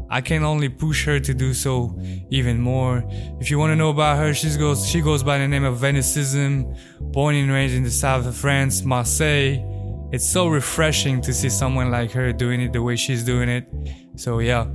I 0.09 0.19
can 0.19 0.43
only 0.43 0.67
push 0.67 1.05
her 1.05 1.17
to 1.21 1.33
do 1.33 1.53
so 1.53 1.97
even 2.29 2.59
more. 2.59 3.05
If 3.39 3.49
you 3.49 3.57
want 3.57 3.71
to 3.71 3.77
know 3.77 3.89
about 3.89 4.17
her, 4.17 4.33
she 4.33 4.49
goes 4.57 4.85
she 4.85 4.99
goes 4.99 5.23
by 5.23 5.37
the 5.37 5.47
name 5.47 5.63
of 5.63 5.79
Venicism, 5.79 6.77
born 6.99 7.35
and 7.35 7.49
raised 7.49 7.73
in 7.73 7.83
the 7.83 7.89
south 7.89 8.25
of 8.25 8.35
France, 8.35 8.83
Marseille. 8.83 9.63
It's 10.11 10.29
so 10.29 10.49
refreshing 10.49 11.21
to 11.21 11.33
see 11.33 11.47
someone 11.47 11.89
like 11.89 12.11
her 12.11 12.33
doing 12.33 12.59
it 12.59 12.73
the 12.73 12.81
way 12.83 12.97
she's 12.97 13.23
doing 13.23 13.47
it. 13.47 13.65
So 14.17 14.39
yeah. 14.39 14.65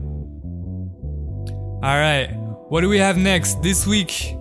All 1.83 1.99
right, 2.01 2.29
what 2.71 2.81
do 2.81 2.89
we 2.89 2.97
have 2.97 3.19
next 3.19 3.61
this 3.61 3.87
week? 3.87 4.35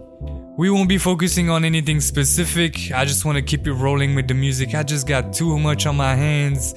We 0.57 0.69
won't 0.69 0.87
be 0.87 0.97
focusing 0.97 1.49
on 1.49 1.65
anything 1.65 1.99
specific. 1.99 2.91
I 2.93 3.03
just 3.03 3.25
want 3.25 3.35
to 3.37 3.41
keep 3.41 3.67
it 3.67 3.73
rolling 3.73 4.15
with 4.15 4.29
the 4.29 4.33
music. 4.33 4.73
I 4.73 4.83
just 4.83 5.05
got 5.05 5.33
too 5.33 5.59
much 5.59 5.85
on 5.85 5.97
my 5.97 6.15
hands. 6.15 6.73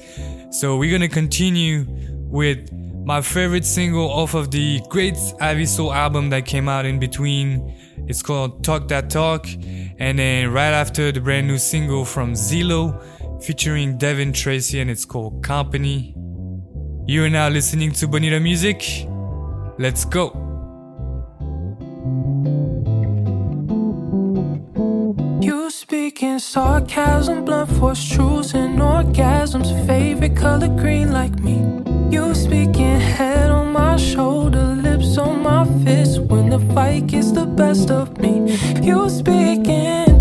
So 0.51 0.75
we're 0.75 0.91
gonna 0.91 1.07
continue 1.07 1.85
with 1.87 2.73
my 3.05 3.21
favorite 3.21 3.63
single 3.63 4.09
off 4.11 4.33
of 4.33 4.51
the 4.51 4.81
great 4.89 5.13
Aviso 5.39 5.95
album 5.95 6.29
that 6.31 6.45
came 6.45 6.67
out 6.67 6.85
in 6.85 6.99
between. 6.99 7.73
It's 8.07 8.21
called 8.21 8.65
Talk 8.65 8.89
That 8.89 9.09
Talk. 9.09 9.47
And 9.97 10.19
then 10.19 10.51
right 10.51 10.73
after 10.73 11.13
the 11.13 11.21
brand 11.21 11.47
new 11.47 11.57
single 11.57 12.03
from 12.03 12.33
Zilo 12.33 13.01
featuring 13.41 13.97
Devin 13.97 14.33
Tracy 14.33 14.81
and 14.81 14.89
it's 14.89 15.05
called 15.05 15.41
Company. 15.41 16.13
You 17.07 17.23
are 17.23 17.29
now 17.29 17.47
listening 17.47 17.93
to 17.93 18.07
Bonita 18.09 18.41
Music. 18.41 19.07
Let's 19.77 20.03
go. 20.03 20.48
You 25.91 25.97
speak 25.97 26.21
in 26.21 26.39
sarcasm, 26.39 27.45
blunt 27.45 27.71
force 27.71 28.07
truths 28.07 28.53
and 28.53 28.77
orgasms. 28.77 29.69
Favorite 29.87 30.35
color 30.35 30.67
green 30.67 31.11
like 31.11 31.39
me. 31.39 31.65
You 32.11 32.35
speaking 32.35 32.99
head 32.99 33.49
on 33.49 33.73
my 33.73 33.97
shoulder, 33.97 34.75
lips 34.83 35.17
on 35.17 35.41
my 35.41 35.65
fist. 35.83 36.19
When 36.21 36.49
the 36.49 36.59
fight 36.75 37.07
gets 37.07 37.31
the 37.31 37.47
best 37.47 37.89
of 37.89 38.19
me, 38.19 38.55
you 38.83 39.09
speak 39.09 39.67
in 39.67 40.19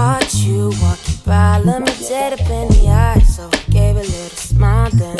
caught 0.00 0.34
you 0.34 0.72
walking 0.80 1.20
by. 1.26 1.58
Let 1.58 1.82
me 1.82 1.92
dead 2.08 2.32
up 2.32 2.48
in 2.58 2.68
the 2.68 2.88
eye, 2.88 3.18
so 3.20 3.50
I 3.52 3.70
gave 3.70 3.96
a 3.96 4.06
little 4.14 4.38
smile 4.50 4.90
then. 4.94 5.18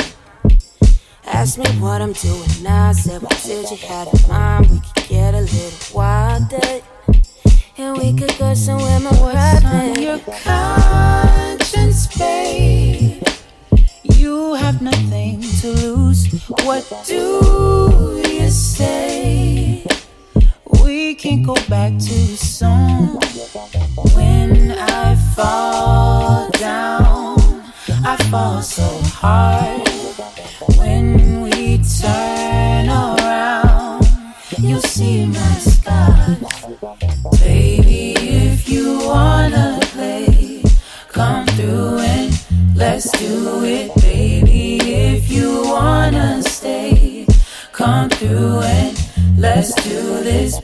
Asked 1.26 1.58
me 1.58 1.70
what 1.84 2.00
I'm 2.00 2.14
doing 2.14 2.54
now. 2.62 2.88
I 2.88 2.92
said, 2.92 3.20
What 3.20 3.38
did 3.44 3.70
you 3.70 3.76
have 3.88 4.08
in 4.14 4.28
mind? 4.28 4.70
We 4.70 4.78
could 4.80 5.08
get 5.08 5.34
a 5.34 5.42
little 5.54 5.96
wilder. 5.96 6.70
And 7.76 7.98
we 7.98 8.08
could 8.18 8.34
go 8.38 8.54
somewhere 8.54 9.00
more 9.00 9.32
What's 9.36 9.64
on 9.64 10.02
your 10.06 10.18
conscience, 10.48 12.00
babe? 12.18 13.22
You 14.04 14.54
have 14.54 14.80
nothing 14.80 15.42
to 15.60 15.68
lose. 15.84 16.20
What 16.64 16.82
do 17.06 18.22
you 18.26 18.48
say? 18.48 19.59
We 20.90 21.14
can't 21.14 21.46
go 21.46 21.54
back 21.68 21.92
too 22.00 22.34
soon. 22.34 23.16
When 24.12 24.72
I 24.72 25.14
fall 25.36 26.50
down, 26.50 27.38
I 28.04 28.16
fall 28.28 28.60
so 28.60 28.88
hard. 29.20 29.88
When 30.76 31.42
we 31.42 31.78
turn 31.78 32.88
around, 32.88 34.04
you'll 34.58 34.82
see 34.82 35.26
my 35.26 35.54
scars. 35.58 36.38
Baby, 37.38 38.14
if 38.18 38.68
you 38.68 38.98
wanna 39.06 39.78
play, 39.92 40.64
come 41.06 41.46
through 41.54 41.98
and 41.98 42.34
let's 42.74 43.08
do 43.12 43.62
it. 43.64 43.94
Baby, 44.02 44.80
if 44.80 45.30
you 45.30 45.62
wanna 45.66 46.42
stay, 46.42 47.26
come 47.70 48.10
through 48.10 48.62
and 48.62 48.98
let's 49.38 49.72
do 49.84 50.24
this. 50.24 50.60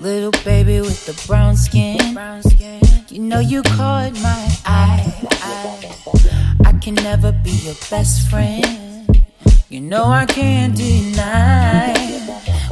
Little 0.00 0.30
baby 0.44 0.80
with 0.80 1.04
the 1.04 1.12
brown 1.26 1.56
skin, 1.56 2.14
brown 2.14 2.42
skin. 2.42 2.80
You 3.10 3.18
know 3.18 3.38
you 3.38 3.62
caught 3.62 4.14
my 4.22 4.56
eye. 4.64 5.12
I, 6.64 6.72
can 6.80 6.94
never 6.94 7.32
be 7.32 7.50
your 7.50 7.74
best 7.90 8.30
friend. 8.30 9.22
You 9.68 9.82
know 9.82 10.04
I 10.04 10.24
can't 10.24 10.74
deny 10.74 11.92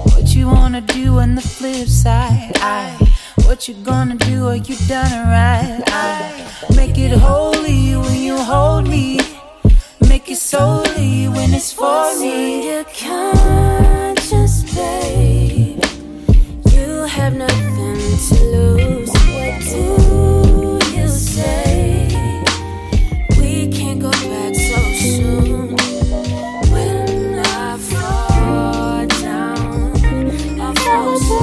what 0.05 0.35
you 0.35 0.47
wanna 0.47 0.81
do 0.81 1.19
on 1.19 1.35
the 1.35 1.43
flip 1.43 1.89
side. 1.89 2.53
I, 2.63 2.97
what 3.45 3.69
you 3.69 3.75
gonna 3.75 4.15
do? 4.15 4.49
Are 4.49 4.57
you 4.57 4.77
done 4.89 5.13
right? 5.29 5.83
I 5.87 6.71
make 6.75 6.97
it 6.97 7.13
holy 7.13 7.95
when 7.95 8.23
you 8.23 8.39
hold 8.39 8.89
me. 8.89 9.21
Make 10.09 10.31
it 10.31 10.37
solely 10.37 11.29
when 11.29 11.53
it's 11.53 11.75
for 11.75 12.19
me. 12.19 12.73
Your 12.73 12.85
conscious, 12.85 14.63
babe. 14.75 15.58
Have 17.09 17.35
nothing 17.35 17.97
to 18.29 18.35
lose. 18.45 19.11
What 19.11 19.55
do 19.73 20.79
you 20.97 21.09
say? 21.09 22.09
We 23.39 23.69
can't 23.73 24.01
go 24.01 24.11
back 24.11 24.55
so 24.55 24.79
soon. 24.95 25.77
When 26.73 27.39
I 27.41 27.77
fall 27.77 29.07
down, 29.07 29.93
I 30.61 30.75
fall 30.85 31.19
so 31.19 31.39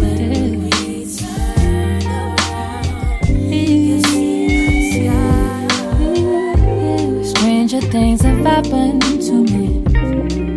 When 0.00 0.62
we 0.62 1.06
turn 1.06 2.06
around, 2.06 3.50
you 3.88 3.98
see 4.04 5.08
my 5.08 5.66
Stranger 7.24 7.80
things 7.80 8.20
have 8.22 8.38
happened 8.44 9.02
to 9.22 9.34
me. 9.52 9.82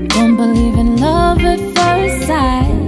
Don't 0.10 0.36
believe 0.38 0.78
in 0.78 0.98
love 0.98 1.40
at 1.40 1.60
first 1.76 2.28
sight, 2.28 2.85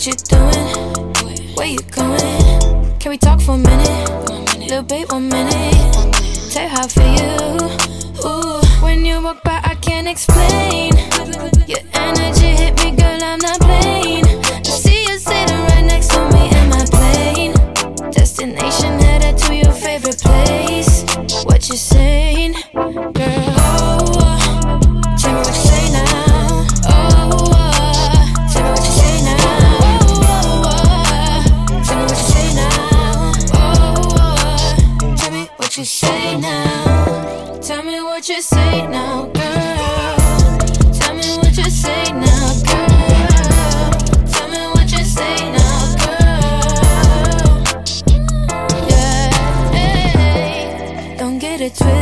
What 0.00 0.06
you 0.06 0.14
doing? 0.14 1.56
Where 1.56 1.66
you 1.66 1.78
going? 1.90 2.98
Can 3.00 3.10
we 3.10 3.18
talk 3.18 3.38
for 3.38 3.56
a 3.56 3.58
minute? 3.58 4.58
Little 4.58 4.82
babe, 4.82 5.12
one 5.12 5.28
minute. 5.28 5.74
Tell 6.50 6.62
you 6.62 6.68
how 6.70 6.86
I 6.86 7.04
you. 7.20 8.24
Ooh, 8.24 8.82
when 8.82 9.04
you 9.04 9.22
walk 9.22 9.42
by, 9.42 9.60
I 9.62 9.74
can't 9.74 10.08
explain. 10.08 10.92
Yeah 11.66 11.89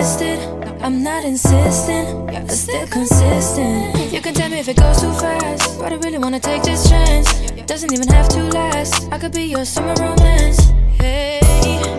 twisted. 0.08 0.38
I'm 0.80 1.02
not 1.02 1.24
insistent, 1.24 2.26
but 2.26 2.50
still 2.50 2.86
consistent. 2.86 4.12
You 4.12 4.20
can 4.22 4.32
tell 4.32 4.48
me 4.48 4.58
if 4.58 4.68
it 4.68 4.76
goes 4.76 5.00
too 5.00 5.12
fast, 5.12 5.78
but 5.78 5.92
I 5.92 5.96
really 5.96 6.18
wanna 6.18 6.40
take 6.40 6.62
this 6.62 6.88
chance. 6.88 7.28
Doesn't 7.66 7.92
even 7.92 8.08
have 8.08 8.28
to 8.30 8.42
last. 8.44 9.12
I 9.12 9.18
could 9.18 9.32
be 9.32 9.42
your 9.42 9.66
summer 9.66 9.94
romance. 10.00 10.72
Hey. 10.98 11.97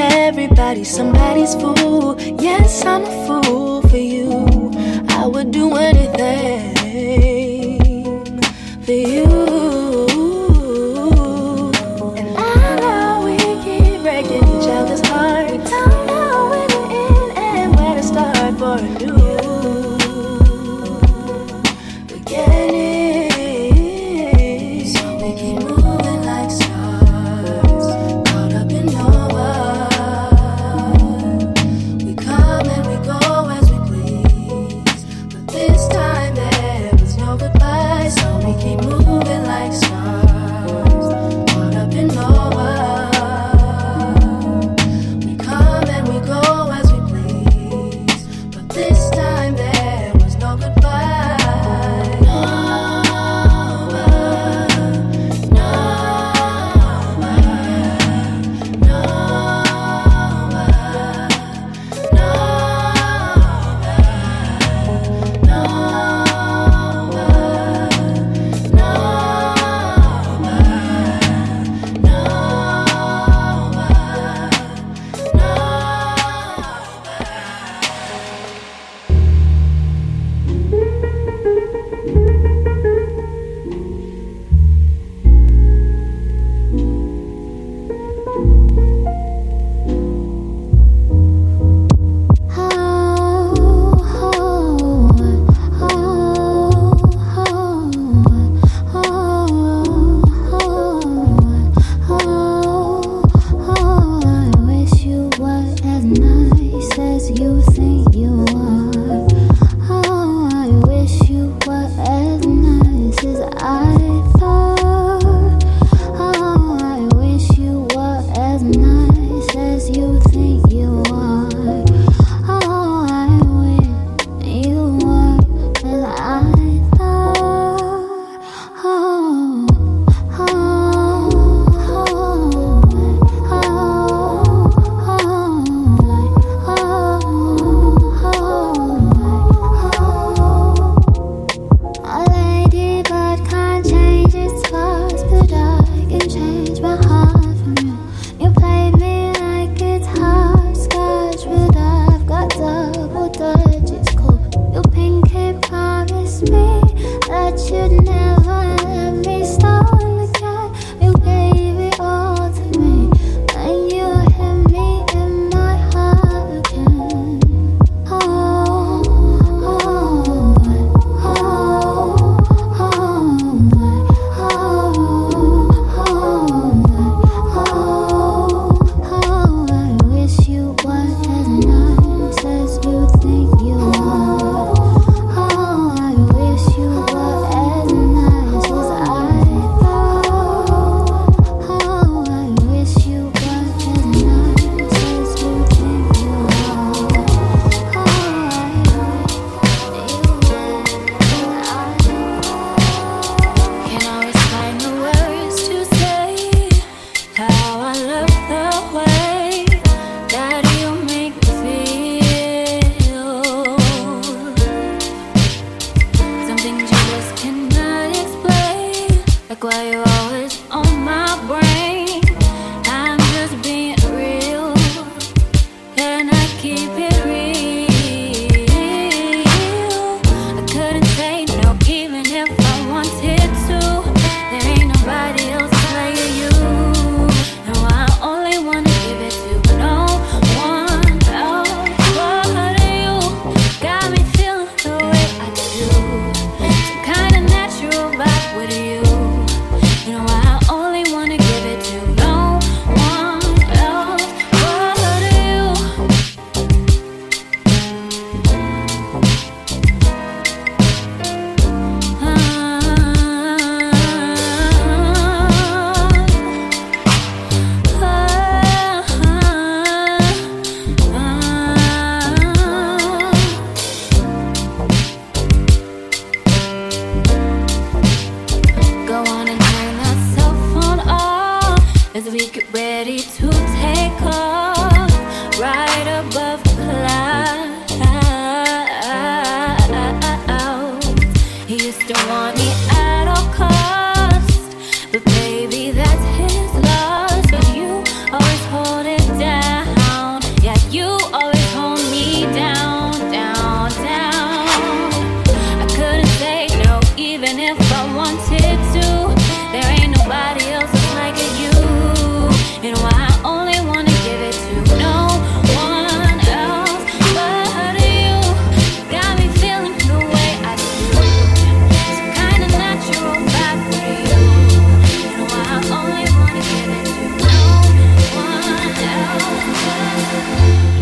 Everybody, 0.00 0.84
somebody's 0.84 1.54
fool. 1.56 2.16
Yes, 2.20 2.84
I'm 2.84 3.02
a 3.02 3.26
fool 3.26 3.82
for 3.82 3.96
you. 3.96 4.46
I 5.08 5.26
would 5.26 5.50
do 5.50 5.74
anything 5.74 6.76
for 8.82 8.92
you. 8.92 9.57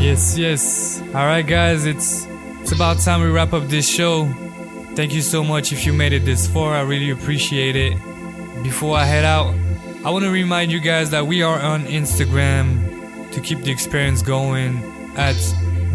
Yes, 0.06 0.38
yes. 0.38 1.02
All 1.16 1.26
right, 1.26 1.44
guys, 1.44 1.84
it's 1.84 2.28
it's 2.60 2.70
about 2.70 3.00
time 3.00 3.22
we 3.22 3.26
wrap 3.26 3.52
up 3.52 3.64
this 3.64 3.88
show. 3.88 4.26
Thank 4.94 5.12
you 5.12 5.20
so 5.20 5.42
much 5.42 5.72
if 5.72 5.84
you 5.84 5.92
made 5.92 6.12
it 6.12 6.24
this 6.24 6.46
far. 6.46 6.74
I 6.74 6.82
really 6.82 7.10
appreciate 7.10 7.74
it. 7.74 7.94
Before 8.62 8.96
I 8.96 9.02
head 9.02 9.24
out, 9.24 9.52
I 10.04 10.10
want 10.10 10.24
to 10.24 10.30
remind 10.30 10.70
you 10.70 10.78
guys 10.78 11.10
that 11.10 11.26
we 11.26 11.42
are 11.42 11.58
on 11.58 11.86
Instagram 11.86 13.32
to 13.32 13.40
keep 13.40 13.58
the 13.62 13.72
experience 13.72 14.22
going 14.22 14.78
at 15.16 15.34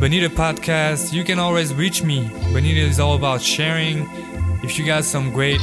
Bonita 0.02 0.30
Podcast. 0.30 1.14
You 1.14 1.24
can 1.24 1.40
always 1.40 1.74
reach 1.74 2.04
me. 2.04 2.30
Bonita 2.52 2.82
is 2.82 3.00
all 3.00 3.16
about 3.16 3.42
sharing. 3.42 4.10
If 4.62 4.78
you 4.78 4.86
got 4.86 5.06
some 5.06 5.32
great 5.32 5.62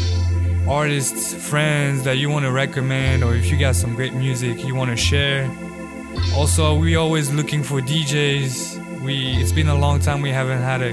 artists, 0.67 1.35
friends 1.35 2.03
that 2.05 2.17
you 2.17 2.31
want 2.31 2.47
to 2.47 2.51
recommend, 2.51 3.25
or 3.25 3.35
if 3.35 3.51
you 3.51 3.59
got 3.59 3.77
some 3.77 3.95
great 3.95 4.15
music 4.15 4.65
you 4.65 4.75
want 4.75 4.89
to 4.89 4.97
share, 4.97 5.45
also, 6.35 6.79
we 6.79 6.97
always 6.97 7.33
looking 7.33 7.63
for 7.63 7.81
DJs. 7.81 9.03
We 9.03 9.37
it's 9.37 9.53
been 9.53 9.69
a 9.69 9.79
long 9.79 10.01
time 10.01 10.21
we 10.21 10.31
haven't 10.31 10.63
had 10.63 10.83
a 10.83 10.93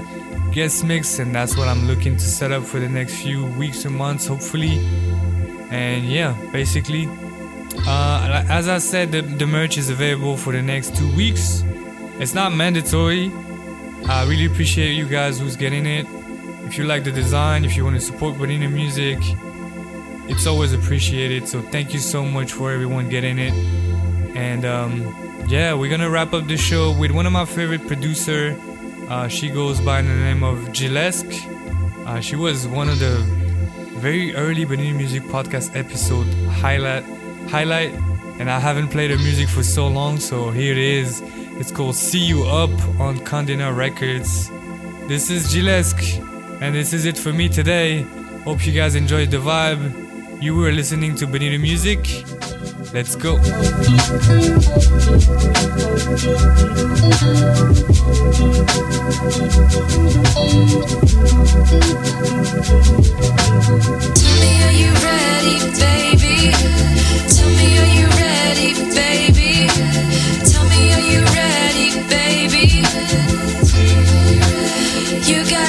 guest 0.51 0.83
mix, 0.83 1.19
and 1.19 1.33
that's 1.33 1.57
what 1.57 1.67
I'm 1.67 1.87
looking 1.87 2.15
to 2.15 2.23
set 2.23 2.51
up 2.51 2.63
for 2.63 2.79
the 2.79 2.89
next 2.89 3.15
few 3.15 3.45
weeks 3.57 3.85
or 3.85 3.89
months, 3.89 4.27
hopefully. 4.27 4.79
And 5.71 6.05
yeah, 6.05 6.35
basically, 6.51 7.07
uh, 7.85 8.45
as 8.49 8.67
I 8.67 8.77
said, 8.77 9.11
the, 9.11 9.21
the 9.21 9.45
merch 9.45 9.77
is 9.77 9.89
available 9.89 10.37
for 10.37 10.53
the 10.53 10.61
next 10.61 10.95
two 10.95 11.13
weeks. 11.15 11.63
It's 12.19 12.33
not 12.33 12.53
mandatory. 12.53 13.31
I 14.07 14.25
really 14.27 14.45
appreciate 14.45 14.93
you 14.93 15.07
guys 15.07 15.39
who's 15.39 15.55
getting 15.55 15.85
it. 15.85 16.05
If 16.65 16.77
you 16.77 16.85
like 16.85 17.03
the 17.03 17.11
design, 17.11 17.65
if 17.65 17.75
you 17.75 17.83
want 17.83 17.95
to 17.95 18.01
support 18.01 18.37
Bonita 18.37 18.69
music, 18.69 19.17
it's 20.29 20.47
always 20.47 20.73
appreciated. 20.73 21.47
So 21.47 21.61
thank 21.61 21.93
you 21.93 21.99
so 21.99 22.23
much 22.23 22.53
for 22.53 22.71
everyone 22.71 23.09
getting 23.09 23.37
it. 23.39 23.53
And 24.35 24.65
um, 24.65 25.01
yeah, 25.47 25.73
we're 25.73 25.89
gonna 25.89 26.09
wrap 26.09 26.33
up 26.33 26.47
the 26.47 26.57
show 26.57 26.91
with 26.91 27.11
one 27.11 27.25
of 27.25 27.31
my 27.31 27.45
favorite 27.45 27.87
producer. 27.87 28.55
Uh, 29.09 29.27
she 29.27 29.49
goes 29.49 29.79
by 29.79 30.01
the 30.01 30.09
name 30.09 30.43
of 30.43 30.57
Gillesque. 30.73 31.33
Uh, 32.05 32.19
she 32.19 32.35
was 32.35 32.67
one 32.67 32.89
of 32.89 32.99
the 32.99 33.17
very 33.99 34.35
early 34.35 34.65
Bonita 34.65 34.93
Music 34.95 35.23
podcast 35.23 35.75
episode 35.75 36.27
highlight 36.49 37.03
highlight, 37.49 37.93
and 38.39 38.49
I 38.51 38.59
haven't 38.59 38.89
played 38.89 39.09
her 39.11 39.17
music 39.17 39.47
for 39.47 39.63
so 39.63 39.87
long, 39.87 40.19
so 40.19 40.51
here 40.51 40.73
it 40.73 40.77
is. 40.77 41.21
It's 41.57 41.71
called 41.71 41.95
"See 41.95 42.19
You 42.19 42.43
Up" 42.43 42.71
on 42.99 43.17
Condena 43.19 43.75
Records. 43.75 44.49
This 45.07 45.29
is 45.29 45.53
Gillesque, 45.53 46.19
and 46.61 46.75
this 46.75 46.91
is 46.91 47.05
it 47.05 47.17
for 47.17 47.31
me 47.31 47.47
today. 47.47 48.01
Hope 48.43 48.65
you 48.65 48.73
guys 48.73 48.95
enjoyed 48.95 49.31
the 49.31 49.37
vibe. 49.37 50.41
You 50.41 50.55
were 50.55 50.71
listening 50.71 51.15
to 51.15 51.25
Bonita 51.25 51.57
Music. 51.57 51.99
Let's 52.93 53.15
go. 53.15 53.37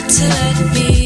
Tell 0.06 0.64
me, 0.72 1.05